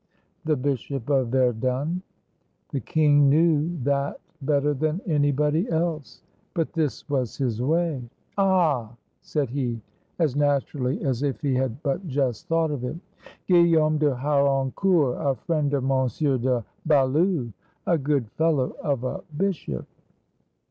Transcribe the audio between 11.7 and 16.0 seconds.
but just thought of it;" Guillaume de Harancourt, a friend of